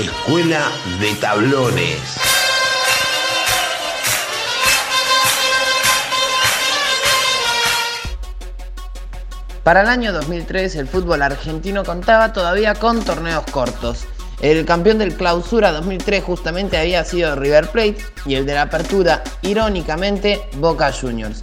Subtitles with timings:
[0.00, 1.98] Escuela de Tablones.
[9.62, 14.06] Para el año 2003 el fútbol argentino contaba todavía con torneos cortos.
[14.40, 19.22] El campeón del clausura 2003 justamente había sido River Plate y el de la apertura,
[19.42, 21.42] irónicamente, Boca Juniors.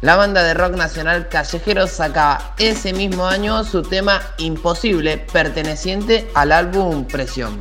[0.00, 6.52] La banda de rock nacional Callejeros sacaba ese mismo año su tema Imposible, perteneciente al
[6.52, 7.60] álbum Presión.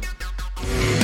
[0.64, 0.97] Yeah.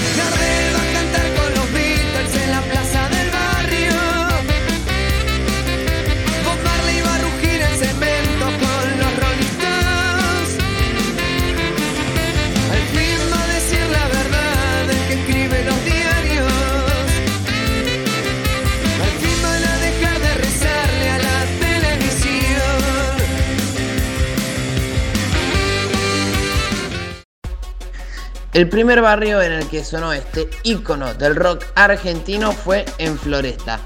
[28.54, 33.80] El primer barrio en el que sonó este ícono del rock argentino fue en Floresta.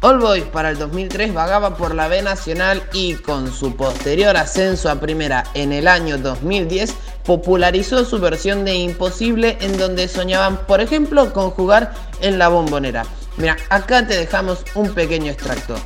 [0.00, 4.88] All Boys para el 2003 vagaba por la B Nacional y con su posterior ascenso
[4.88, 6.94] a primera en el año 2010
[7.24, 13.04] popularizó su versión de Imposible en donde soñaban, por ejemplo, con jugar en la bombonera.
[13.36, 15.76] Mira, acá te dejamos un pequeño extracto.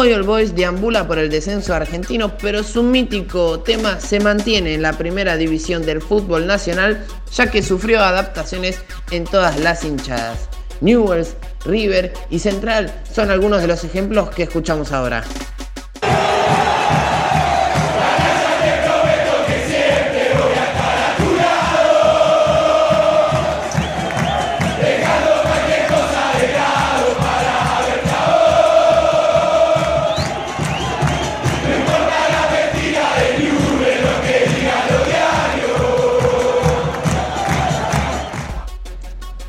[0.00, 4.82] Hoy All Boys deambula por el descenso argentino, pero su mítico tema se mantiene en
[4.82, 10.48] la primera división del fútbol nacional, ya que sufrió adaptaciones en todas las hinchadas.
[10.80, 11.34] Newells,
[11.64, 15.24] River y Central son algunos de los ejemplos que escuchamos ahora.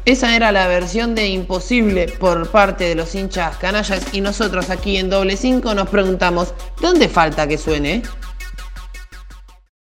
[0.09, 4.97] Esa era la versión de Imposible por parte de los hinchas canallas y nosotros aquí
[4.97, 8.01] en Doble 5 nos preguntamos, ¿dónde falta que suene?